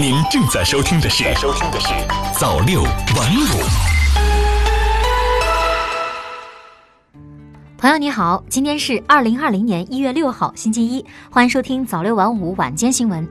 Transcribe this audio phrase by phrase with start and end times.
[0.00, 1.88] 您正在收听的是《收听的是
[2.38, 3.46] 早六晚五》。
[7.76, 13.28] 朋友你好，今天是二零二零年一月六号，星期一，欢迎收听早六晚五晚间新闻。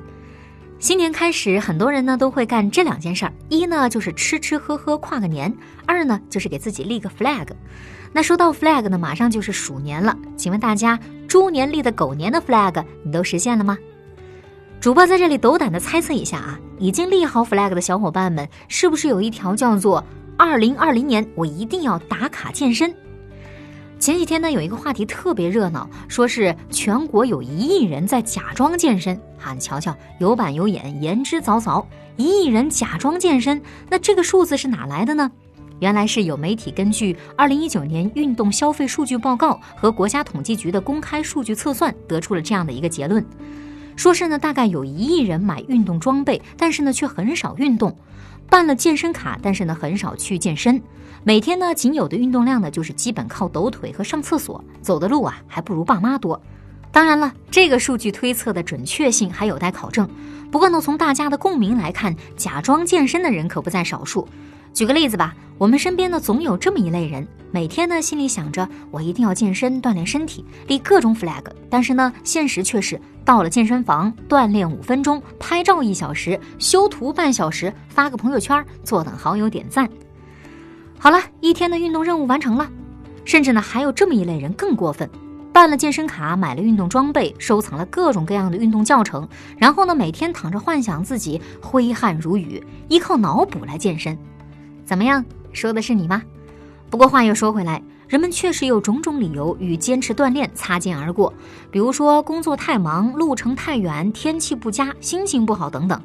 [0.78, 5.49] 新年开始，很多人呢都会干这两件事儿：一呢就是吃吃喝喝跨个年；
[5.86, 7.47] 二呢就是给自己立个 flag。
[8.12, 10.99] 那说到 flag 呢，马上就是鼠年了，请问大家
[11.29, 13.78] 猪年立的狗年的 flag 你都实现了吗？
[14.79, 20.04] 主播在这里斗胆的猜测一下啊，已经立好 flag 的小伙伴们，是不是有一条叫做
[20.38, 22.94] “二零二零年我一定要打卡健身”？
[23.99, 29.20] 前几天呢，有一个话题特别热闹，说是全国有一亿人在假装健身。
[29.40, 31.84] 哈，你瞧瞧，有板有眼，言之凿凿，
[32.16, 33.59] 一亿人假装健身，
[33.90, 35.30] 那这个数字是哪来的呢？
[35.80, 43.26] 原来是有媒体根据二零一九年运动消费数据报告和国家统计局的公开数据测算，得出了这样的一个结论。
[43.98, 47.92] 说是呢，大概有一亿人买运动装备，但是呢却很少运动；
[48.48, 50.80] 办了健身卡，但是呢很少去健身。
[51.24, 56.40] 每天呢仅有的运动量呢就是基本靠抖腿和上厕所，走的路啊还不如爸妈多。
[56.91, 60.08] 当然了，这个数据推测的准确性还有待考证。
[60.52, 64.27] 不过呢，从大家的共鸣来看，假装健身的人可不在少数。
[64.73, 79.89] 举个例子吧，我们身边呢总有这么一类人，每天呢心里想着我一定要健身锻炼身体，立各种 flag，但是呢现实却是到了健身房锻炼五分钟，拍照一小时，修图半小时，发个朋友圈，坐等好友点赞。
[80.99, 82.69] 好了，一天的运动任务完成了。
[83.25, 85.09] 甚至呢还有这么一类人更过分，
[85.52, 89.27] 办了健身卡，买了运动装备，收藏了各种各样的运动教程，
[89.58, 94.17] 然后呢每天躺着幻想自己挥汗如雨，依靠脑补来健身。
[94.86, 95.25] 怎么样？
[95.58, 96.22] 说的是你吗？
[96.89, 101.33] 不过话又说回来，人们确实有种种理由与坚持锻炼擦肩而过，
[101.72, 105.99] 比如说工作太忙、路程太远、天气不佳、心情不好等等。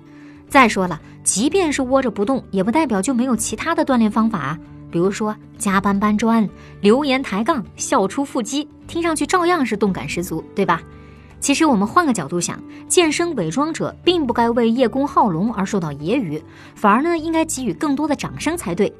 [0.48, 4.58] 再说了，即便是窝着不动，也不代表就没有其他的锻炼方法。
[4.90, 6.48] 比如说加班搬砖、
[6.80, 10.82] 留言抬杠、笑出腹肌，听上去照样是动感十足，对吧？
[11.40, 16.42] 其实我们换个角度想，健身伪装者并不该为叶公好龙而受到揶揄，
[16.74, 18.92] 反而呢应该给予更多的掌声才对。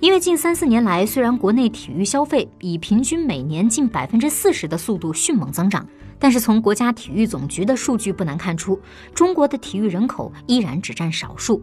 [0.00, 5.86] 因为近三四年来，虽然国内体育消费以平均每年近百分之四十的速度迅猛增长，
[6.18, 8.80] 但是从国家体育总局的数据不难看出，
[9.14, 11.62] 中国的体育人口依然只占少数。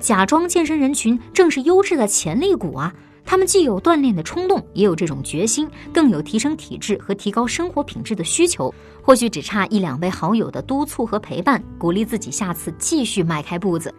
[0.00, 2.92] 假装健身人群正是优质的潜力股啊！
[3.24, 8.74] 他们既有锻炼的冲动，也有这种决心，更有提升体质和提高生活品质的需求。
[9.00, 13.94] 或许只差一两位好友的督促和陪伴，鼓励自己下次继续迈开步子。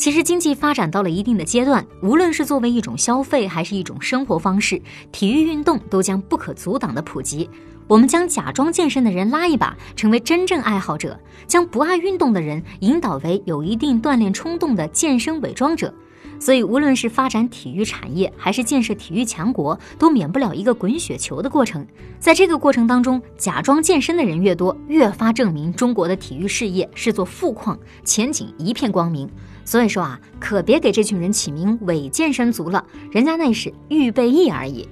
[0.00, 4.80] 其实，经济发展到了一定的阶段，无论是作为一种消费，还是一种生活方式，
[5.12, 7.50] 体育运动都将不可阻挡的普及。
[7.86, 11.10] 我们将假装健身的人拉一把，成为真正爱好者；
[11.46, 15.92] 将不爱运动的人引导为有一定锻炼冲动的健身伪装者。
[16.40, 21.86] 所以，无论是发展体育产业，还是建设体育强国，都免不了一个滚雪球的过程。
[22.18, 29.30] 在这个过程当中，假装健身的人越多，越发证明中国的体育事业是座富矿，前景一片光明。
[29.66, 34.88] 所以说啊，可别给这群人起名“伪健身族”了，人家那是预备役而已。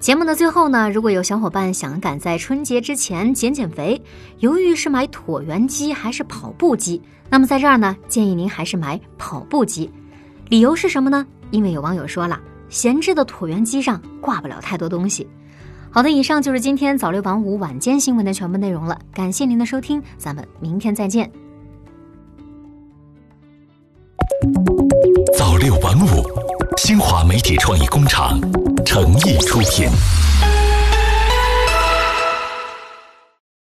[0.00, 4.00] 节目的最后呢，如果有小伙伴想赶在春节之前减减肥，
[4.38, 9.90] 犹豫是买椭圆机还是跑步机，那么在这儿呢，建议您还是买跑步机。
[10.50, 11.24] 理由是什么呢？
[11.52, 12.36] 因为有网友说了，
[12.68, 15.24] 闲置的椭圆机上挂不了太多东西。
[15.92, 18.98] 好的，以上就是今天早六晚五晚间新闻的全部内容了。
[19.14, 21.30] 感谢您的收听，咱们明天再见。
[25.38, 26.24] 早六晚五，
[26.76, 28.40] 新华媒体创意工厂
[28.84, 29.88] 诚意出品。